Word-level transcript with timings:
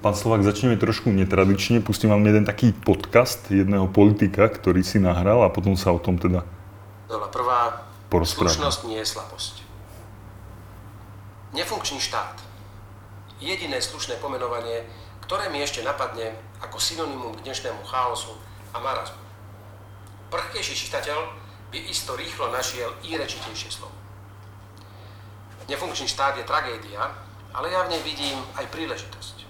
Pán 0.00 0.16
Slovak, 0.16 0.40
začneme 0.40 0.80
trošku 0.80 1.12
netradične. 1.12 1.84
Pustím 1.84 2.08
vám 2.08 2.24
jeden 2.24 2.48
taký 2.48 2.72
podcast 2.72 3.52
jedného 3.52 3.84
politika, 3.84 4.48
ktorý 4.48 4.80
si 4.80 4.96
nahral 4.96 5.44
a 5.44 5.52
potom 5.52 5.76
sa 5.76 5.92
o 5.92 6.00
tom 6.00 6.16
teda 6.16 6.40
Dola 7.04 7.28
prvá, 7.28 7.84
porozprávame. 8.08 8.48
slušnosť 8.48 8.80
nie 8.88 8.96
je 8.96 9.04
slabosť. 9.12 9.54
Nefunkčný 11.52 12.00
štát. 12.00 12.40
Jediné 13.44 13.76
slušné 13.76 14.16
pomenovanie, 14.24 14.88
ktoré 15.28 15.52
mi 15.52 15.60
ešte 15.60 15.84
napadne 15.84 16.32
ako 16.64 16.80
synonymum 16.80 17.36
k 17.36 17.44
dnešnému 17.44 17.84
chaosu 17.84 18.32
a 18.72 18.80
marazmu. 18.80 19.20
Prchkejší 20.32 20.80
čitateľ 20.80 21.28
by 21.76 21.78
isto 21.92 22.16
rýchlo 22.16 22.48
našiel 22.48 22.88
i 23.04 23.20
rečitejšie 23.20 23.68
slovo. 23.68 23.92
Nefunkčný 25.68 26.08
štát 26.08 26.40
je 26.40 26.48
tragédia, 26.48 27.04
ale 27.52 27.68
ja 27.68 27.84
v 27.84 27.92
nej 27.92 28.00
vidím 28.00 28.40
aj 28.56 28.64
príležitosť. 28.72 29.49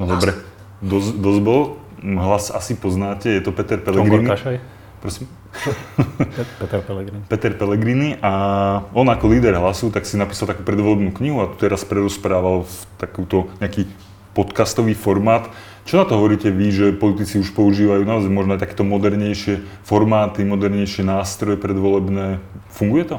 No 0.00 0.08
dobre, 0.08 0.32
dosť 0.80 1.40
bol. 1.44 1.76
Hlas 2.00 2.48
asi 2.48 2.72
poznáte, 2.72 3.28
je 3.28 3.44
to 3.44 3.52
Peter 3.52 3.76
Pellegrini. 3.76 4.24
Kašaj? 4.24 4.56
Prosím. 5.04 5.28
Peter 6.60 6.80
Pellegrini. 6.80 7.20
Peter 7.28 7.52
Pellegrini 7.52 8.16
a 8.24 8.32
on 8.96 9.08
ako 9.12 9.28
líder 9.28 9.60
hlasu 9.60 9.92
tak 9.92 10.08
si 10.08 10.16
napísal 10.16 10.48
takú 10.48 10.64
predvolebnú 10.64 11.12
knihu 11.12 11.44
a 11.44 11.52
tu 11.52 11.60
teraz 11.60 11.84
prerozprával 11.84 12.64
v 12.64 12.74
takúto 12.96 13.52
nejaký 13.60 13.84
podcastový 14.32 14.96
formát. 14.96 15.52
Čo 15.84 16.00
na 16.00 16.04
to 16.08 16.16
hovoríte 16.16 16.48
vy, 16.48 16.68
že 16.72 16.86
politici 16.96 17.36
už 17.40 17.52
používajú 17.52 18.04
naozaj 18.04 18.30
možno 18.30 18.56
aj 18.56 18.62
takéto 18.62 18.86
modernejšie 18.86 19.60
formáty, 19.84 20.46
modernejšie 20.46 21.04
nástroje 21.04 21.60
predvolebné? 21.60 22.40
Funguje 22.72 23.04
to? 23.04 23.18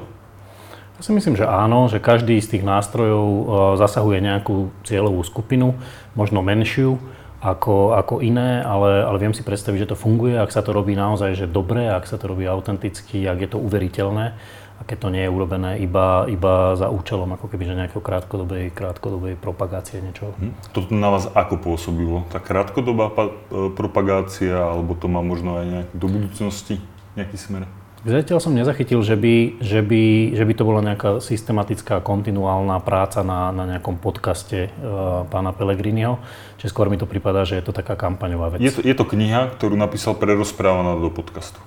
Ja 1.02 1.10
si 1.10 1.18
myslím, 1.18 1.34
že 1.34 1.50
áno, 1.50 1.90
že 1.90 1.98
každý 1.98 2.38
z 2.38 2.56
tých 2.56 2.64
nástrojov 2.64 3.26
e, 3.26 3.44
zasahuje 3.82 4.22
nejakú 4.22 4.70
cieľovú 4.86 5.26
skupinu, 5.26 5.74
možno 6.16 6.44
menšiu 6.44 7.00
ako, 7.42 7.98
ako 7.98 8.22
iné, 8.22 8.62
ale, 8.62 9.02
ale 9.02 9.18
viem 9.18 9.34
si 9.34 9.42
predstaviť, 9.42 9.90
že 9.90 9.92
to 9.92 9.98
funguje, 9.98 10.38
ak 10.38 10.54
sa 10.54 10.62
to 10.62 10.70
robí 10.78 10.94
naozaj 10.94 11.34
že 11.34 11.50
dobre, 11.50 11.90
ak 11.90 12.06
sa 12.06 12.22
to 12.22 12.30
robí 12.30 12.46
autenticky, 12.46 13.26
ak 13.26 13.38
je 13.42 13.50
to 13.50 13.58
uveriteľné 13.58 14.38
a 14.78 14.82
keď 14.86 14.98
to 14.98 15.14
nie 15.14 15.26
je 15.26 15.34
urobené 15.34 15.72
iba, 15.82 16.26
iba 16.30 16.74
za 16.78 16.90
účelom 16.90 17.34
ako 17.38 17.50
keby 17.50 17.66
že 17.66 17.78
nejakého 17.78 18.02
krátkodobej, 18.02 18.74
krátkodobej 18.74 19.38
propagácie 19.42 20.02
niečoho. 20.06 20.38
Hm? 20.38 20.54
Toto 20.70 20.94
na 20.94 21.10
vás 21.10 21.30
ako 21.34 21.58
pôsobilo? 21.58 22.30
Tá 22.30 22.38
krátkodobá 22.38 23.10
e, 23.14 23.30
propagácia, 23.74 24.58
alebo 24.58 24.94
to 24.94 25.10
má 25.10 25.26
možno 25.26 25.58
aj 25.62 25.66
nejak 25.66 25.90
do 25.98 26.08
budúcnosti 26.10 26.78
nejaký 27.18 27.38
smer? 27.42 27.66
Zatiaľ 28.02 28.42
som 28.42 28.58
nezachytil, 28.58 29.06
že 29.06 29.14
by, 29.14 29.62
že, 29.62 29.86
by, 29.86 30.34
že 30.34 30.44
by 30.50 30.54
to 30.58 30.64
bola 30.66 30.82
nejaká 30.82 31.22
systematická, 31.22 32.02
kontinuálna 32.02 32.82
práca 32.82 33.22
na, 33.22 33.54
na 33.54 33.70
nejakom 33.70 34.02
podcaste 34.02 34.74
uh, 34.74 35.30
pána 35.30 35.54
Pellegriniho. 35.54 36.18
Čiže 36.58 36.74
skôr 36.74 36.90
mi 36.90 36.98
to 36.98 37.06
prípada, 37.06 37.46
že 37.46 37.62
je 37.62 37.64
to 37.70 37.78
taká 37.78 37.94
kampaňová 37.94 38.58
vec. 38.58 38.60
Je 38.66 38.74
to, 38.74 38.82
je 38.82 38.96
to 38.98 39.06
kniha, 39.06 39.54
ktorú 39.54 39.78
napísal 39.78 40.18
prerozprávaná 40.18 40.98
do 40.98 41.14
podcastu. 41.14 41.62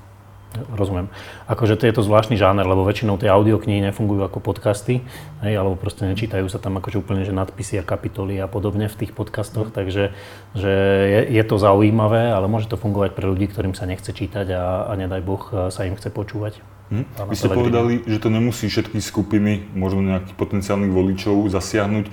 Rozumiem. 0.74 1.10
Akože 1.50 1.74
to 1.74 1.90
je 1.90 1.94
to 1.94 2.02
zvláštny 2.06 2.38
žáner, 2.38 2.62
lebo 2.62 2.86
väčšinou 2.86 3.18
tie 3.18 3.30
audioknihy 3.30 3.82
nefungujú 3.90 4.22
ako 4.22 4.38
podcasty, 4.38 5.02
hej, 5.42 5.54
alebo 5.58 5.74
proste 5.74 6.06
nečítajú 6.06 6.46
sa 6.46 6.62
tam 6.62 6.78
akože 6.78 7.02
úplne 7.02 7.26
že 7.26 7.34
nadpisy 7.34 7.80
a 7.80 7.84
kapitoly 7.84 8.38
a 8.38 8.46
podobne 8.46 8.86
v 8.86 8.98
tých 9.04 9.12
podcastoch, 9.12 9.74
takže 9.74 10.14
že 10.54 10.72
je, 11.10 11.20
je 11.34 11.42
to 11.42 11.56
zaujímavé, 11.58 12.30
ale 12.30 12.46
môže 12.46 12.70
to 12.70 12.78
fungovať 12.78 13.18
pre 13.18 13.26
ľudí, 13.26 13.50
ktorým 13.50 13.74
sa 13.74 13.88
nechce 13.88 14.14
čítať 14.14 14.46
a, 14.54 14.88
a 14.88 14.92
nedaj 14.94 15.22
Boh 15.26 15.42
sa 15.74 15.82
im 15.86 15.98
chce 15.98 16.14
počúvať. 16.14 16.62
Hm? 16.92 17.04
Vy 17.32 17.36
ste 17.36 17.48
povedali, 17.48 17.94
že 18.04 18.20
to 18.20 18.28
nemusí 18.28 18.68
všetky 18.68 19.00
skupiny, 19.00 19.72
možno 19.72 20.04
nejakých 20.04 20.36
potenciálnych 20.36 20.92
voličov 20.92 21.48
zasiahnuť. 21.48 22.06
E, 22.06 22.12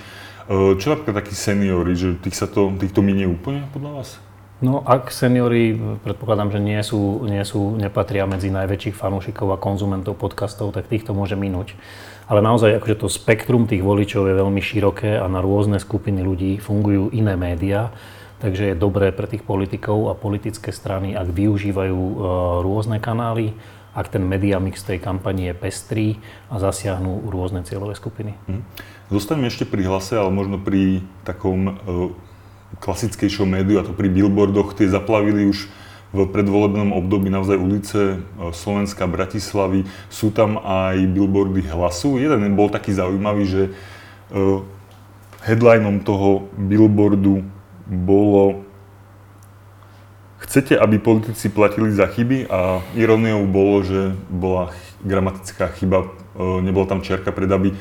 Čo 0.79 0.95
napríklad 0.95 1.15
takí 1.19 1.35
seniory, 1.35 1.93
že 1.99 2.15
tých 2.15 2.39
sa 2.39 2.47
to, 2.47 2.71
týchto 2.79 3.03
minie 3.03 3.27
úplne 3.27 3.67
podľa 3.75 3.91
vás? 3.99 4.09
No 4.61 4.85
ak 4.85 5.09
seniori, 5.09 5.73
predpokladám, 6.05 6.53
že 6.53 6.59
nie 6.61 6.77
sú, 6.85 7.25
nie 7.25 7.41
sú, 7.41 7.73
nepatria 7.81 8.29
medzi 8.29 8.53
najväčších 8.53 8.93
fanúšikov 8.93 9.49
a 9.49 9.57
konzumentov 9.57 10.21
podcastov, 10.21 10.69
tak 10.69 10.85
týchto 10.85 11.17
môže 11.17 11.33
minúť. 11.33 11.73
Ale 12.29 12.45
naozaj 12.45 12.77
akože 12.77 13.01
to 13.01 13.09
spektrum 13.09 13.65
tých 13.65 13.81
voličov 13.81 14.29
je 14.29 14.37
veľmi 14.37 14.61
široké 14.61 15.17
a 15.17 15.25
na 15.25 15.41
rôzne 15.41 15.81
skupiny 15.81 16.21
ľudí 16.21 16.61
fungujú 16.61 17.09
iné 17.09 17.33
médiá, 17.33 17.89
takže 18.37 18.71
je 18.71 18.75
dobré 18.77 19.09
pre 19.09 19.25
tých 19.25 19.41
politikov 19.41 20.13
a 20.13 20.13
politické 20.13 20.69
strany, 20.69 21.17
ak 21.17 21.33
využívajú 21.33 21.97
e, 21.97 22.15
rôzne 22.61 23.01
kanály, 23.01 23.57
ak 23.97 24.13
ten 24.13 24.21
media 24.21 24.61
mix 24.61 24.85
tej 24.85 25.01
kampani 25.01 25.49
je 25.49 25.53
pestrý 25.57 26.07
a 26.53 26.61
zasiahnu 26.61 27.33
rôzne 27.33 27.65
cieľové 27.65 27.97
skupiny. 27.97 28.37
Hm? 28.45 28.61
Zostaneme 29.09 29.49
ešte 29.49 29.65
pri 29.65 29.89
hlase, 29.89 30.21
ale 30.21 30.29
možno 30.29 30.61
pri 30.61 31.01
takom 31.25 31.81
klasickejšom 32.79 33.49
médiu, 33.49 33.81
a 33.81 33.85
to 33.85 33.91
pri 33.91 34.07
billboardoch, 34.07 34.77
tie 34.77 34.87
zaplavili 34.87 35.49
už 35.49 35.67
v 36.11 36.27
predvolebnom 36.27 36.91
období 36.91 37.31
naozaj 37.31 37.55
ulice 37.55 37.99
e, 37.99 38.17
Slovenska, 38.51 39.07
Bratislavy. 39.07 39.87
Sú 40.11 40.31
tam 40.31 40.59
aj 40.59 41.07
billboardy 41.07 41.71
hlasu. 41.71 42.19
Jeden 42.19 42.51
bol 42.55 42.67
taký 42.67 42.91
zaujímavý, 42.91 43.43
že 43.47 43.61
e, 43.67 43.71
headlinom 45.47 46.03
toho 46.03 46.51
billboardu 46.59 47.47
bolo 47.87 48.67
Chcete, 50.41 50.73
aby 50.73 50.97
politici 50.97 51.53
platili 51.53 51.93
za 51.93 52.09
chyby 52.09 52.49
a 52.49 52.81
iróniou 52.97 53.45
bolo, 53.45 53.85
že 53.85 54.17
bola 54.27 54.73
gramatická 55.05 55.69
chyba, 55.77 56.09
e, 56.33 56.65
nebola 56.65 56.89
tam 56.89 57.05
čiarka 57.05 57.29
pred 57.29 57.45
aby. 57.45 57.77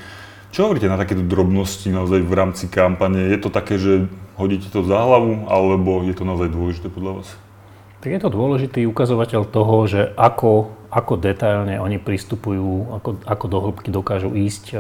Čo 0.51 0.67
hovoríte 0.67 0.91
na 0.91 0.99
takéto 0.99 1.23
drobnosti 1.23 1.87
naozaj 1.95 2.27
v 2.27 2.35
rámci 2.35 2.67
kampane? 2.67 3.31
Je 3.31 3.39
to 3.39 3.55
také, 3.55 3.79
že 3.79 4.11
hodíte 4.35 4.67
to 4.67 4.83
za 4.83 4.99
hlavu, 4.99 5.47
alebo 5.47 6.03
je 6.03 6.11
to 6.11 6.27
naozaj 6.27 6.51
dôležité 6.51 6.91
podľa 6.91 7.23
vás? 7.23 7.29
Tak 8.03 8.11
je 8.11 8.21
to 8.21 8.35
dôležitý 8.35 8.83
ukazovateľ 8.91 9.47
toho, 9.47 9.77
že 9.87 10.11
ako, 10.19 10.75
ako 10.91 11.21
detailne 11.23 11.79
oni 11.79 12.03
pristupujú, 12.03 12.99
ako, 12.99 13.11
ako 13.29 13.45
do 13.47 13.59
hĺbky 13.61 13.95
dokážu 13.95 14.35
ísť 14.35 14.65
e, 14.73 14.77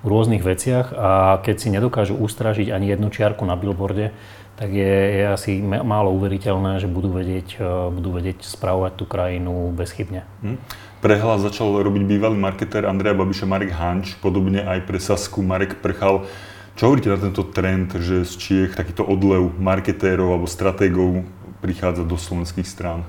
v 0.00 0.06
rôznych 0.06 0.40
veciach 0.40 0.94
a 0.94 1.42
keď 1.42 1.56
si 1.58 1.68
nedokážu 1.74 2.14
ustražiť 2.16 2.72
ani 2.72 2.94
jednu 2.94 3.12
čiarku 3.12 3.42
na 3.44 3.58
billboarde, 3.58 4.14
tak 4.56 4.70
je, 4.72 4.94
je 5.18 5.24
asi 5.26 5.58
málo 5.60 6.14
uveriteľné, 6.14 6.78
že 6.78 6.86
budú 6.86 7.12
vedieť, 7.12 7.58
e, 7.58 7.90
budú 7.90 8.14
vedieť 8.14 8.46
spravovať 8.46 8.92
tú 8.94 9.04
krajinu 9.10 9.74
bezchybne. 9.74 10.24
Hm? 10.40 10.56
Pre 11.02 11.18
hlas 11.18 11.42
začal 11.42 11.82
robiť 11.82 12.06
bývalý 12.06 12.38
marketér 12.38 12.86
Andreja 12.86 13.18
Babiša 13.18 13.42
Marek 13.42 13.74
Hanč, 13.74 14.14
podobne 14.22 14.62
aj 14.62 14.86
pre 14.86 15.02
Sasku 15.02 15.42
Marek 15.42 15.82
Prchal. 15.82 16.30
Čo 16.78 16.82
hovoríte 16.86 17.10
na 17.10 17.18
tento 17.18 17.42
trend, 17.42 17.90
že 17.98 18.22
z 18.22 18.32
Čiech 18.38 18.78
takýto 18.78 19.02
odlev 19.02 19.50
marketérov 19.58 20.30
alebo 20.30 20.46
stratégov 20.46 21.26
prichádza 21.58 22.06
do 22.06 22.14
slovenských 22.14 22.70
strán? 22.70 23.02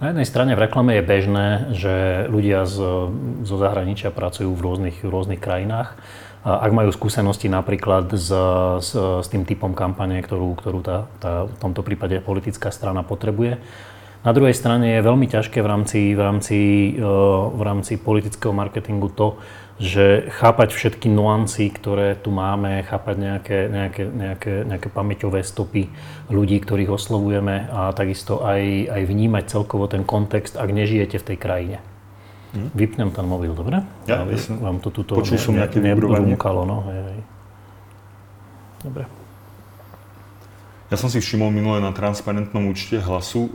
Na 0.00 0.08
jednej 0.08 0.24
strane 0.24 0.56
v 0.56 0.72
reklame 0.72 0.96
je 0.96 1.04
bežné, 1.04 1.46
že 1.76 1.94
ľudia 2.32 2.64
z, 2.64 2.80
zo 3.44 3.56
zahraničia 3.60 4.08
pracujú 4.08 4.48
v 4.56 4.64
rôznych, 4.64 4.96
v 5.04 5.12
rôznych 5.12 5.42
krajinách. 5.44 6.00
Ak 6.48 6.72
majú 6.72 6.88
skúsenosti 6.96 7.52
napríklad 7.52 8.08
s, 8.16 8.32
s, 8.80 8.96
s 8.96 9.28
tým 9.28 9.44
typom 9.44 9.76
kampane, 9.76 10.24
ktorú, 10.24 10.56
ktorú 10.56 10.80
tá, 10.80 11.12
tá, 11.20 11.44
v 11.44 11.56
tomto 11.60 11.84
prípade 11.84 12.24
politická 12.24 12.72
strana 12.72 13.04
potrebuje. 13.04 13.60
Na 14.26 14.34
druhej 14.34 14.54
strane 14.54 14.98
je 14.98 15.06
veľmi 15.06 15.30
ťažké 15.30 15.62
v 15.62 15.68
rámci, 15.68 16.00
v 16.12 16.20
rámci, 16.20 16.58
e, 16.98 17.04
v 17.54 17.62
rámci 17.62 17.94
politického 17.96 18.50
marketingu 18.50 19.08
to, 19.14 19.38
že 19.78 20.26
chápať 20.34 20.74
všetky 20.74 21.06
nuancy, 21.06 21.70
ktoré 21.70 22.18
tu 22.18 22.34
máme, 22.34 22.82
chápať 22.82 23.14
nejaké, 23.14 23.58
nejaké, 23.70 24.02
nejaké, 24.10 24.52
nejaké 24.66 24.88
pamäťové 24.90 25.46
stopy 25.46 25.86
ľudí, 26.34 26.58
ktorých 26.58 26.90
oslovujeme 26.90 27.70
a 27.70 27.94
takisto 27.94 28.42
aj, 28.42 28.90
aj 28.90 29.02
vnímať 29.06 29.44
celkovo 29.46 29.86
ten 29.86 30.02
kontext, 30.02 30.58
ak 30.58 30.66
nežijete 30.74 31.22
v 31.22 31.26
tej 31.30 31.38
krajine. 31.38 31.78
Vypnem 32.74 33.14
ten 33.14 33.22
mobil, 33.22 33.54
dobre? 33.54 33.86
Ja, 34.10 34.26
Aby 34.26 34.34
jasne. 34.34 34.58
vám 34.58 34.82
to 34.82 34.90
tuto 34.90 35.14
Počul 35.14 35.38
som 35.38 35.54
nejaké 35.54 35.78
vibrovanie. 35.78 36.34
nebrúkalo, 36.34 36.66
no. 36.66 36.82
Hej, 36.90 37.00
hej. 37.14 37.20
Dobre. 38.82 39.04
Ja 40.88 40.96
som 40.96 41.12
si 41.12 41.20
všimol 41.20 41.52
minule 41.52 41.84
na 41.84 41.92
transparentnom 41.92 42.64
účte 42.72 42.96
hlasu, 42.96 43.44
e, 43.44 43.50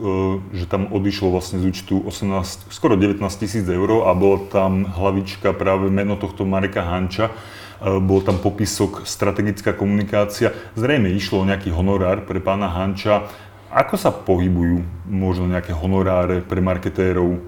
že 0.54 0.70
tam 0.70 0.86
odišlo 0.86 1.34
vlastne 1.34 1.58
z 1.58 1.66
účtu 1.66 1.98
18, 2.06 2.70
skoro 2.70 2.94
19 2.94 3.18
tisíc 3.34 3.66
eur 3.66 4.06
a 4.06 4.14
bola 4.14 4.46
tam 4.46 4.86
hlavička 4.86 5.50
práve 5.50 5.90
meno 5.90 6.14
tohto 6.14 6.46
Mareka 6.46 6.86
Hanča. 6.86 7.34
E, 7.82 7.98
Bol 7.98 8.22
tam 8.22 8.38
popisok 8.38 9.02
strategická 9.02 9.74
komunikácia. 9.74 10.54
Zrejme 10.78 11.10
išlo 11.10 11.42
o 11.42 11.48
nejaký 11.50 11.74
honorár 11.74 12.22
pre 12.22 12.38
pána 12.38 12.70
Hanča. 12.70 13.26
Ako 13.66 13.98
sa 13.98 14.14
pohybujú 14.14 14.86
možno 15.10 15.50
nejaké 15.50 15.74
honoráre 15.74 16.38
pre 16.38 16.62
marketérov 16.62 17.42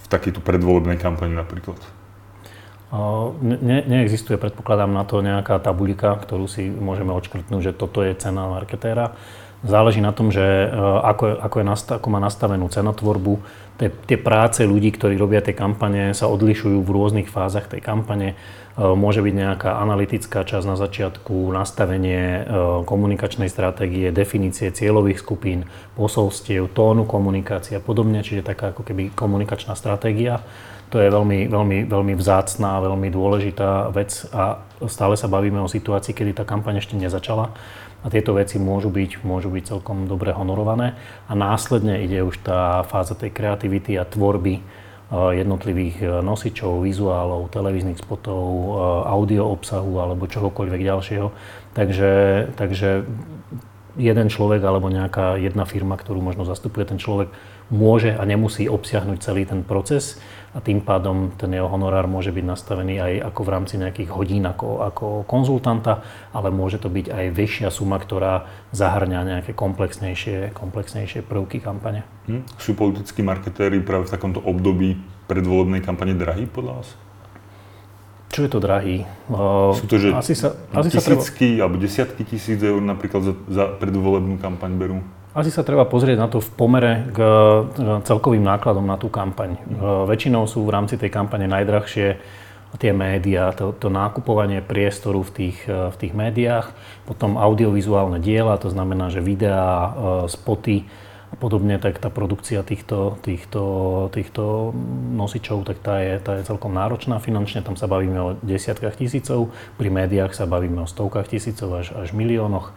v 0.00 0.06
takejto 0.08 0.40
predvolebnej 0.40 0.96
kampani 0.96 1.36
napríklad? 1.36 1.76
Ne, 2.88 3.56
ne, 3.60 3.84
neexistuje, 3.84 4.40
predpokladám, 4.40 4.88
na 4.88 5.04
to 5.04 5.20
nejaká 5.20 5.60
tabuľka, 5.60 6.24
ktorú 6.24 6.48
si 6.48 6.72
môžeme 6.72 7.12
odškrtnúť, 7.12 7.60
že 7.60 7.76
toto 7.76 8.00
je 8.00 8.16
cena 8.16 8.48
marketéra. 8.48 9.12
Záleží 9.66 9.98
na 9.98 10.14
tom, 10.14 10.30
že 10.30 10.70
ako, 11.02 11.42
ako, 11.42 11.56
je 11.58 11.66
ako 11.98 12.08
má 12.14 12.22
nastavenú 12.22 12.70
cenotvorbu. 12.70 13.42
Tie, 13.78 13.90
tie 13.90 14.18
práce 14.18 14.62
ľudí, 14.62 14.94
ktorí 14.94 15.18
robia 15.18 15.42
tie 15.42 15.54
kampane, 15.54 16.14
sa 16.14 16.30
odlišujú 16.30 16.78
v 16.82 16.90
rôznych 16.94 17.26
fázach 17.26 17.66
tej 17.66 17.82
kampane. 17.82 18.38
Môže 18.78 19.18
byť 19.18 19.34
nejaká 19.34 19.82
analytická 19.82 20.46
časť 20.46 20.62
na 20.62 20.78
začiatku, 20.78 21.50
nastavenie 21.50 22.46
komunikačnej 22.86 23.50
stratégie, 23.50 24.14
definície 24.14 24.70
cieľových 24.70 25.18
skupín, 25.18 25.66
posolstiev, 25.98 26.70
tónu 26.70 27.02
komunikácie 27.02 27.78
a 27.78 27.82
podobne, 27.82 28.22
čiže 28.22 28.46
taká 28.46 28.70
ako 28.70 28.86
keby 28.86 29.10
komunikačná 29.10 29.74
stratégia. 29.74 30.38
To 30.94 31.02
je 31.02 31.10
veľmi, 31.10 31.50
veľmi, 31.50 31.78
veľmi 31.90 32.14
vzácná, 32.14 32.78
veľmi 32.80 33.10
dôležitá 33.10 33.90
vec 33.90 34.24
a 34.30 34.62
stále 34.86 35.18
sa 35.18 35.26
bavíme 35.26 35.58
o 35.58 35.68
situácii, 35.68 36.14
kedy 36.14 36.38
tá 36.38 36.44
kampaň 36.46 36.78
ešte 36.78 36.94
nezačala 36.94 37.52
a 38.02 38.06
tieto 38.10 38.34
veci 38.34 38.62
môžu 38.62 38.90
byť, 38.94 39.26
môžu 39.26 39.50
byť 39.50 39.74
celkom 39.74 40.06
dobre 40.06 40.30
honorované 40.30 40.94
a 41.26 41.32
následne 41.34 41.98
ide 42.02 42.22
už 42.22 42.40
tá 42.46 42.86
fáza 42.86 43.18
tej 43.18 43.34
kreativity 43.34 43.98
a 43.98 44.06
tvorby 44.06 44.62
Eh, 45.08 45.40
jednotlivých 45.40 45.96
eh, 46.04 46.08
nosičov, 46.20 46.84
vizuálov, 46.84 47.48
televíznych 47.48 47.96
spotov, 47.96 48.44
eh, 48.44 48.68
audio 49.08 49.48
obsahu 49.48 50.04
alebo 50.04 50.28
čohokoľvek 50.28 50.84
ďalšieho. 50.84 51.32
Takže, 51.72 52.10
takže 52.60 53.08
jeden 53.96 54.28
človek 54.28 54.60
alebo 54.60 54.92
nejaká 54.92 55.40
jedna 55.40 55.64
firma, 55.64 55.96
ktorú 55.96 56.20
možno 56.20 56.44
zastupuje 56.44 56.84
ten 56.84 57.00
človek, 57.00 57.32
môže 57.72 58.12
a 58.12 58.20
nemusí 58.28 58.68
obsiahnuť 58.68 59.18
celý 59.24 59.48
ten 59.48 59.64
proces 59.64 60.20
a 60.56 60.64
tým 60.64 60.80
pádom 60.80 61.34
ten 61.36 61.52
jeho 61.52 61.68
honorár 61.68 62.08
môže 62.08 62.32
byť 62.32 62.44
nastavený 62.44 62.94
aj 62.98 63.12
ako 63.32 63.40
v 63.44 63.52
rámci 63.52 63.74
nejakých 63.76 64.10
hodín 64.12 64.48
ako, 64.48 64.80
ako 64.80 65.06
konzultanta, 65.28 66.00
ale 66.32 66.48
môže 66.48 66.80
to 66.80 66.88
byť 66.88 67.06
aj 67.12 67.24
vyššia 67.36 67.68
suma, 67.68 68.00
ktorá 68.00 68.48
zahrňa 68.72 69.20
nejaké 69.36 69.52
komplexnejšie, 69.52 70.56
komplexnejšie 70.56 71.20
prvky 71.24 71.60
kampane. 71.60 72.08
Hm. 72.28 72.48
Sú 72.56 72.72
politickí 72.72 73.20
marketéri 73.20 73.84
práve 73.84 74.08
v 74.08 74.12
takomto 74.16 74.40
období 74.40 74.96
predvolebnej 75.28 75.84
kampane 75.84 76.16
drahí 76.16 76.48
podľa 76.48 76.80
vás? 76.80 76.88
Čo 78.28 78.44
je 78.44 78.50
to 78.52 78.60
drahý? 78.60 79.08
Sú 79.72 79.88
to, 79.88 79.96
že 79.96 80.12
asi 80.12 80.36
sa, 80.36 80.52
asi 80.72 80.92
tisícky 80.92 81.00
sa 81.00 81.56
treba... 81.56 81.60
alebo 81.64 81.76
desiatky 81.80 82.22
tisíc 82.28 82.60
eur 82.60 82.80
napríklad 82.80 83.24
za, 83.24 83.34
za 83.48 83.64
predvolebnú 83.80 84.36
kampaň 84.36 84.72
berú? 84.76 84.98
Asi 85.36 85.52
sa 85.52 85.60
treba 85.60 85.84
pozrieť 85.84 86.16
na 86.16 86.28
to 86.28 86.40
v 86.40 86.50
pomere 86.56 86.92
k 87.12 87.18
celkovým 88.04 88.42
nákladom 88.42 88.88
na 88.88 88.96
tú 88.96 89.12
kampaň. 89.12 89.60
Mm. 89.60 90.08
Väčšinou 90.08 90.48
sú 90.48 90.64
v 90.64 90.72
rámci 90.72 90.96
tej 90.96 91.12
kampane 91.12 91.44
najdrahšie 91.44 92.18
tie 92.76 92.92
médiá, 92.92 93.56
to, 93.56 93.72
to 93.72 93.88
nákupovanie 93.88 94.60
priestoru 94.60 95.24
v 95.24 95.30
tých, 95.32 95.58
v 95.64 95.96
tých 95.96 96.12
médiách, 96.12 96.76
potom 97.08 97.40
audiovizuálne 97.40 98.20
diela, 98.20 98.60
to 98.60 98.68
znamená, 98.68 99.08
že 99.08 99.24
videá, 99.24 99.96
spoty 100.28 100.84
a 101.32 101.36
podobne, 101.40 101.80
tak 101.80 101.96
tá 101.96 102.12
produkcia 102.12 102.60
týchto, 102.60 103.16
týchto, 103.24 103.62
týchto 104.12 104.76
nosičov, 105.16 105.64
tak 105.64 105.80
tá 105.80 105.96
je, 106.04 106.20
tá 106.20 106.36
je 106.36 106.44
celkom 106.44 106.76
náročná 106.76 107.16
finančne, 107.24 107.64
tam 107.64 107.76
sa 107.76 107.88
bavíme 107.88 108.20
o 108.20 108.36
desiatkách 108.44 109.00
tisícov, 109.00 109.48
pri 109.80 109.88
médiách 109.88 110.36
sa 110.36 110.44
bavíme 110.44 110.84
o 110.84 110.88
stovkách 110.88 111.24
tisícov 111.24 111.72
až, 111.72 111.96
až 111.96 112.12
miliónoch 112.12 112.76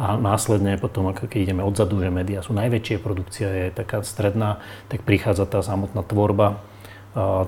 a 0.00 0.16
následne 0.16 0.80
potom, 0.80 1.12
keď 1.12 1.52
ideme 1.52 1.60
odzadu, 1.60 2.00
že 2.00 2.08
médiá 2.08 2.40
sú 2.40 2.56
najväčšie, 2.56 3.02
produkcia 3.02 3.48
je 3.48 3.66
taká 3.76 4.00
stredná, 4.00 4.64
tak 4.88 5.04
prichádza 5.04 5.44
tá 5.44 5.60
samotná 5.60 6.00
tvorba 6.00 6.64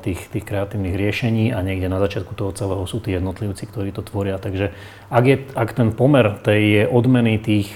tých, 0.05 0.29
tých 0.29 0.44
kreatívnych 0.44 0.93
riešení 0.93 1.56
a 1.56 1.64
niekde 1.64 1.88
na 1.88 1.96
začiatku 1.96 2.37
toho 2.37 2.52
celého 2.52 2.85
sú 2.85 3.00
tí 3.00 3.17
jednotlivci, 3.17 3.64
ktorí 3.64 3.96
to 3.96 4.05
tvoria. 4.05 4.37
Takže 4.37 4.76
ak, 5.08 5.25
je, 5.25 5.37
ak 5.56 5.73
ten 5.73 5.88
pomer 5.96 6.37
tej 6.44 6.85
odmeny 6.85 7.41
tých, 7.41 7.73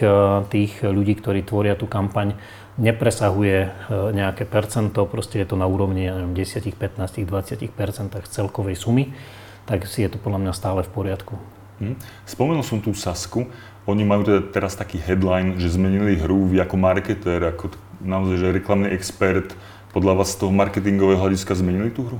tých 0.52 0.84
ľudí, 0.84 1.16
ktorí 1.16 1.40
tvoria 1.48 1.72
tú 1.72 1.88
kampaň, 1.88 2.36
nepresahuje 2.76 3.72
nejaké 4.14 4.44
percento, 4.46 5.08
proste 5.08 5.40
je 5.40 5.48
to 5.48 5.56
na 5.56 5.64
úrovni 5.64 6.12
neviem, 6.12 6.36
10, 6.36 6.76
15, 6.76 7.24
20 7.24 8.28
celkovej 8.28 8.76
sumy, 8.76 9.16
tak 9.64 9.88
si 9.88 10.04
je 10.04 10.12
to 10.12 10.20
podľa 10.20 10.44
mňa 10.44 10.52
stále 10.52 10.80
v 10.84 10.92
poriadku. 10.92 11.57
Hm. 11.78 11.94
Spomenul 12.26 12.66
som 12.66 12.82
tú 12.82 12.90
Sasku. 12.94 13.46
Oni 13.88 14.04
majú 14.04 14.26
teda 14.26 14.40
teraz 14.52 14.76
taký 14.76 15.00
headline, 15.00 15.56
že 15.56 15.72
zmenili 15.72 16.18
hru 16.20 16.44
vy 16.50 16.60
ako 16.60 16.76
marketér, 16.76 17.40
ako 17.54 17.72
naozaj, 18.04 18.36
že 18.36 18.56
reklamný 18.60 18.92
expert. 18.92 19.56
Podľa 19.96 20.20
vás 20.20 20.36
z 20.36 20.44
toho 20.44 20.52
marketingového 20.52 21.16
hľadiska 21.16 21.56
zmenili 21.56 21.88
tú 21.88 22.04
hru? 22.04 22.18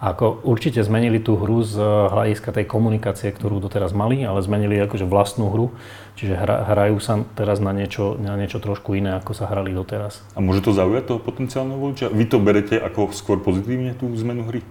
Ako 0.00 0.40
určite 0.48 0.80
zmenili 0.80 1.20
tú 1.20 1.36
hru 1.36 1.60
z 1.60 1.76
hľadiska 1.84 2.56
tej 2.56 2.64
komunikácie, 2.64 3.28
ktorú 3.28 3.60
doteraz 3.60 3.92
mali, 3.92 4.24
ale 4.24 4.40
zmenili 4.40 4.80
akože 4.80 5.04
vlastnú 5.04 5.52
hru. 5.52 5.76
Čiže 6.16 6.40
hra, 6.40 6.72
hrajú 6.72 6.96
sa 7.04 7.20
teraz 7.36 7.60
na 7.60 7.76
niečo, 7.76 8.16
na 8.16 8.32
niečo 8.40 8.64
trošku 8.64 8.96
iné, 8.96 9.20
ako 9.20 9.36
sa 9.36 9.44
hrali 9.44 9.76
doteraz. 9.76 10.24
A 10.32 10.40
môže 10.40 10.64
to 10.64 10.72
zaujať 10.72 11.04
toho 11.04 11.20
potenciálneho 11.20 11.76
voliča? 11.76 12.08
Vy 12.08 12.24
to 12.32 12.40
berete 12.40 12.80
ako 12.80 13.12
skôr 13.12 13.44
pozitívne, 13.44 13.92
tú 13.92 14.08
zmenu 14.16 14.48
hry? 14.48 14.64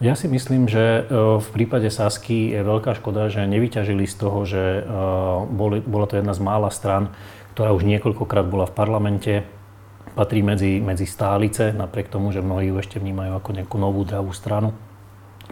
Ja 0.00 0.16
si 0.16 0.32
myslím, 0.32 0.64
že 0.64 0.80
e, 0.80 1.00
v 1.44 1.48
prípade 1.52 1.92
Sasky 1.92 2.56
je 2.56 2.64
veľká 2.64 2.96
škoda, 2.96 3.28
že 3.28 3.44
nevyťažili 3.44 4.08
z 4.08 4.14
toho, 4.16 4.48
že 4.48 4.80
e, 4.80 4.82
boli, 5.52 5.84
bola 5.84 6.08
to 6.08 6.16
jedna 6.16 6.32
z 6.32 6.40
mála 6.40 6.72
stran, 6.72 7.12
ktorá 7.52 7.76
už 7.76 7.84
niekoľkokrát 7.84 8.48
bola 8.48 8.64
v 8.64 8.72
parlamente, 8.72 9.44
patrí 10.16 10.40
medzi, 10.40 10.80
medzi 10.80 11.04
stálice, 11.04 11.76
napriek 11.76 12.08
tomu, 12.08 12.32
že 12.32 12.40
mnohí 12.40 12.72
ju 12.72 12.80
ešte 12.80 12.96
vnímajú 12.96 13.44
ako 13.44 13.50
nejakú 13.60 13.76
novú 13.76 14.00
dravú 14.08 14.32
stranu. 14.32 14.72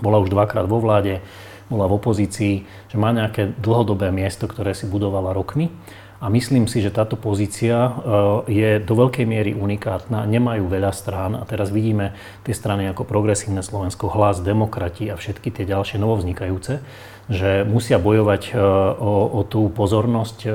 Bola 0.00 0.16
už 0.16 0.32
dvakrát 0.32 0.64
vo 0.64 0.80
vláde, 0.80 1.20
bola 1.68 1.84
v 1.84 2.00
opozícii, 2.00 2.64
že 2.88 2.96
má 2.96 3.12
nejaké 3.12 3.52
dlhodobé 3.60 4.08
miesto, 4.08 4.48
ktoré 4.48 4.72
si 4.72 4.88
budovala 4.88 5.36
rokmi. 5.36 5.68
A 6.18 6.26
myslím 6.34 6.66
si, 6.66 6.82
že 6.82 6.90
táto 6.90 7.14
pozícia 7.14 7.78
e, 7.78 7.90
je 8.50 8.70
do 8.82 8.94
veľkej 8.98 9.22
miery 9.22 9.54
unikátna, 9.54 10.26
nemajú 10.26 10.66
veľa 10.66 10.90
strán 10.90 11.38
a 11.38 11.46
teraz 11.46 11.70
vidíme 11.70 12.10
tie 12.42 12.50
strany 12.50 12.90
ako 12.90 13.06
Progresívne 13.06 13.62
Slovensko, 13.62 14.10
Hlas, 14.10 14.42
Demokrati 14.42 15.06
a 15.10 15.14
všetky 15.14 15.54
tie 15.54 15.62
ďalšie 15.62 16.02
novovznikajúce, 16.02 16.82
že 17.30 17.62
musia 17.62 18.02
bojovať 18.02 18.50
e, 18.50 18.52
o, 18.98 19.30
o 19.30 19.40
tú 19.46 19.70
pozornosť, 19.70 20.38
e, 20.42 20.48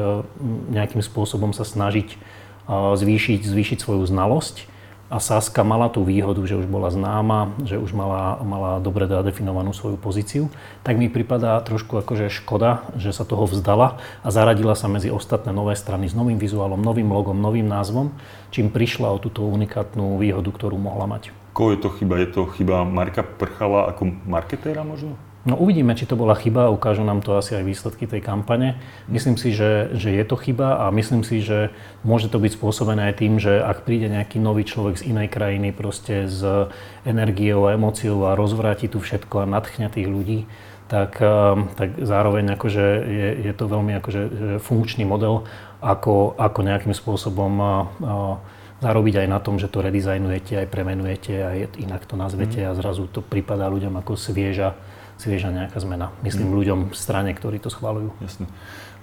nejakým 0.76 1.00
spôsobom 1.00 1.56
sa 1.56 1.64
snažiť 1.64 2.20
zvýšiť, 2.68 3.44
zvýšiť 3.44 3.78
svoju 3.84 4.08
znalosť 4.08 4.72
a 5.14 5.22
Saska 5.22 5.62
mala 5.62 5.94
tú 5.94 6.02
výhodu, 6.02 6.42
že 6.42 6.58
už 6.58 6.66
bola 6.66 6.90
známa, 6.90 7.54
že 7.62 7.78
už 7.78 7.94
mala, 7.94 8.42
mala 8.42 8.82
dobre 8.82 9.06
definovanú 9.06 9.70
svoju 9.70 9.94
pozíciu, 10.02 10.50
tak 10.82 10.98
mi 10.98 11.06
pripadá 11.06 11.62
trošku 11.62 12.02
akože 12.02 12.34
škoda, 12.34 12.90
že 12.98 13.14
sa 13.14 13.22
toho 13.22 13.46
vzdala 13.46 14.02
a 14.26 14.28
zaradila 14.34 14.74
sa 14.74 14.90
medzi 14.90 15.14
ostatné 15.14 15.54
nové 15.54 15.78
strany 15.78 16.10
s 16.10 16.18
novým 16.18 16.42
vizuálom, 16.42 16.82
novým 16.82 17.14
logom, 17.14 17.38
novým 17.38 17.70
názvom, 17.70 18.10
čím 18.50 18.74
prišla 18.74 19.14
o 19.14 19.22
túto 19.22 19.46
unikátnu 19.46 20.18
výhodu, 20.18 20.50
ktorú 20.50 20.82
mohla 20.82 21.06
mať. 21.06 21.30
Koho 21.54 21.78
je 21.78 21.86
to 21.86 21.94
chyba? 21.94 22.18
Je 22.18 22.34
to 22.34 22.50
chyba 22.50 22.82
Marka 22.82 23.22
Prchala 23.22 23.94
ako 23.94 24.10
marketéra 24.26 24.82
možno? 24.82 25.14
No 25.44 25.60
uvidíme, 25.60 25.92
či 25.92 26.08
to 26.08 26.16
bola 26.16 26.40
chyba, 26.40 26.72
ukážu 26.72 27.04
nám 27.04 27.20
to 27.20 27.36
asi 27.36 27.60
aj 27.60 27.68
výsledky 27.68 28.08
tej 28.08 28.24
kampane. 28.24 28.80
Myslím 29.12 29.36
si, 29.36 29.52
že, 29.52 29.92
že 29.92 30.16
je 30.16 30.24
to 30.24 30.40
chyba 30.40 30.88
a 30.88 30.92
myslím 30.96 31.28
si, 31.28 31.44
že 31.44 31.76
môže 32.08 32.32
to 32.32 32.40
byť 32.40 32.56
spôsobené 32.56 33.12
aj 33.12 33.20
tým, 33.20 33.44
že 33.44 33.60
ak 33.60 33.84
príde 33.84 34.08
nejaký 34.08 34.40
nový 34.40 34.64
človek 34.64 35.04
z 35.04 35.12
inej 35.12 35.28
krajiny 35.28 35.76
proste 35.76 36.32
s 36.32 36.40
energiou 37.04 37.68
a 37.68 37.76
emóciou 37.76 38.24
a 38.32 38.40
rozvráti 38.40 38.88
tu 38.88 39.04
všetko 39.04 39.44
a 39.44 39.50
nadchňa 39.52 39.92
tých 39.92 40.08
ľudí, 40.08 40.48
tak, 40.88 41.20
ehm, 41.20 41.68
tak 41.76 42.00
zároveň 42.00 42.56
akože 42.56 42.86
je, 43.04 43.30
je 43.44 43.52
to 43.52 43.68
veľmi 43.68 44.00
akože 44.00 44.22
funkčný 44.64 45.04
model, 45.04 45.44
ako, 45.84 46.40
ako 46.40 46.60
nejakým 46.64 46.96
spôsobom 46.96 47.60
zarobiť 48.80 49.16
aj 49.24 49.28
na 49.28 49.40
tom, 49.44 49.60
že 49.60 49.68
to 49.68 49.84
redizajnujete, 49.84 50.60
aj 50.60 50.68
premenujete, 50.68 51.34
aj 51.36 51.58
inak 51.80 52.04
to 52.08 52.16
nazvete 52.20 52.64
mm. 52.64 52.68
a 52.68 52.72
zrazu 52.76 53.08
to 53.08 53.24
pripadá 53.24 53.72
ľuďom 53.72 53.96
ako 54.00 54.20
svieža 54.20 54.76
svieža 55.18 55.54
nejaká 55.54 55.78
zmena. 55.80 56.12
Myslím 56.26 56.52
mm. 56.52 56.56
ľuďom 56.58 56.80
v 56.92 56.96
strane, 56.98 57.32
ktorí 57.34 57.62
to 57.62 57.70
schválujú. 57.70 58.14
Jasne. 58.20 58.50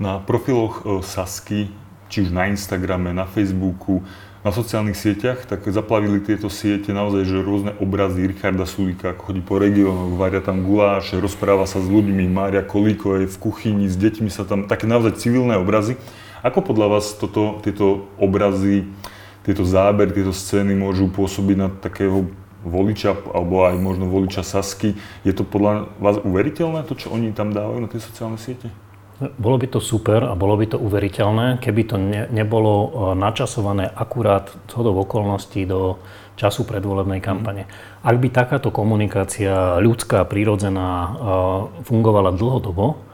Na 0.00 0.18
profiloch 0.18 0.82
e, 0.82 1.04
Sasky, 1.04 1.68
či 2.10 2.26
už 2.26 2.30
na 2.34 2.50
Instagrame, 2.50 3.14
na 3.14 3.24
Facebooku, 3.24 4.02
na 4.40 4.50
sociálnych 4.56 4.96
sieťach, 4.96 5.44
tak 5.44 5.68
zaplavili 5.68 6.16
tieto 6.24 6.48
siete 6.48 6.96
naozaj, 6.96 7.28
že 7.28 7.44
rôzne 7.44 7.72
obrazy 7.76 8.24
Richarda 8.24 8.64
Sulika, 8.64 9.12
ako 9.12 9.30
chodí 9.30 9.44
po 9.44 9.60
regiónoch, 9.60 10.16
varia 10.16 10.40
tam 10.40 10.64
guláše, 10.64 11.20
rozpráva 11.20 11.68
sa 11.68 11.76
s 11.76 11.86
ľuďmi, 11.86 12.24
Mária 12.24 12.64
Kolíko 12.64 13.20
je 13.20 13.28
v 13.28 13.36
kuchyni, 13.36 13.84
s 13.84 14.00
deťmi 14.00 14.32
sa 14.32 14.48
tam, 14.48 14.64
také 14.64 14.88
naozaj 14.88 15.20
civilné 15.20 15.60
obrazy. 15.60 16.00
Ako 16.40 16.64
podľa 16.64 16.96
vás 16.96 17.12
toto, 17.20 17.60
tieto 17.60 18.08
obrazy, 18.16 18.88
tieto 19.44 19.60
zábery, 19.68 20.08
tieto 20.08 20.32
scény 20.32 20.72
môžu 20.72 21.12
pôsobiť 21.12 21.56
na 21.60 21.68
takého 21.68 22.32
voliča, 22.64 23.16
alebo 23.32 23.64
aj 23.66 23.76
možno 23.80 24.08
voliča 24.08 24.44
Sasky. 24.44 24.96
Je 25.24 25.32
to 25.32 25.42
podľa 25.42 25.88
vás 25.98 26.20
uveriteľné, 26.20 26.84
to, 26.84 26.96
čo 26.96 27.12
oni 27.12 27.32
tam 27.32 27.56
dávajú 27.56 27.78
na 27.80 27.88
tie 27.88 28.00
sociálne 28.00 28.36
siete? 28.36 28.68
Bolo 29.20 29.60
by 29.60 29.68
to 29.68 29.84
super 29.84 30.24
a 30.24 30.32
bolo 30.32 30.56
by 30.56 30.64
to 30.64 30.78
uveriteľné, 30.80 31.60
keby 31.60 31.82
to 31.84 32.00
ne, 32.00 32.24
nebolo 32.32 32.72
e, 32.72 32.88
načasované 33.20 33.84
akurát 33.92 34.48
zhodou 34.64 34.96
okolností 35.04 35.68
do 35.68 36.00
času 36.40 36.64
predvolebnej 36.64 37.20
kampane. 37.20 37.68
Ak 38.00 38.16
by 38.16 38.32
takáto 38.32 38.72
komunikácia 38.72 39.76
ľudská, 39.76 40.24
prírodzená 40.24 40.88
e, 40.88 41.08
fungovala 41.84 42.32
dlhodobo, 42.32 43.09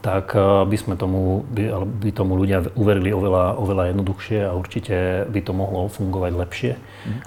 tak 0.00 0.32
uh, 0.32 0.64
by 0.64 0.76
sme 0.76 0.94
tomu, 0.96 1.44
by, 1.52 1.84
by 2.00 2.10
tomu 2.12 2.36
ľudia 2.40 2.64
uverili 2.74 3.12
oveľa, 3.12 3.60
oveľa 3.60 3.84
jednoduchšie 3.92 4.40
a 4.48 4.56
určite 4.56 5.28
by 5.28 5.40
to 5.44 5.52
mohlo 5.52 5.88
fungovať 5.92 6.32
lepšie. 6.32 6.72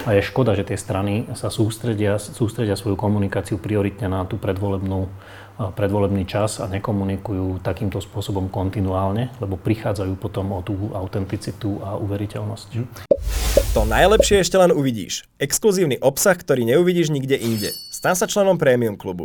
A 0.06 0.18
je 0.18 0.26
škoda, 0.26 0.58
že 0.58 0.66
tie 0.66 0.78
strany 0.78 1.30
sa 1.38 1.50
sústredia, 1.50 2.18
sústredia 2.18 2.74
svoju 2.74 2.98
komunikáciu 2.98 3.62
prioritne 3.62 4.10
na 4.10 4.26
tú 4.26 4.38
predvolebnú 4.38 5.06
predvolebný 5.54 6.26
čas 6.26 6.58
a 6.58 6.66
nekomunikujú 6.66 7.62
takýmto 7.62 8.02
spôsobom 8.02 8.50
kontinuálne, 8.50 9.30
lebo 9.38 9.54
prichádzajú 9.54 10.18
potom 10.18 10.50
o 10.50 10.60
tú 10.66 10.90
autenticitu 10.90 11.78
a 11.78 11.94
uveriteľnosť. 11.94 12.68
To 13.78 13.86
najlepšie 13.86 14.42
ešte 14.42 14.58
len 14.58 14.74
uvidíš. 14.74 15.30
Exkluzívny 15.38 16.02
obsah, 16.02 16.34
ktorý 16.34 16.66
neuvidíš 16.66 17.14
nikde 17.14 17.38
inde. 17.38 17.70
Stan 17.94 18.18
sa 18.18 18.26
členom 18.26 18.58
Premium 18.58 18.98
klubu. 18.98 19.22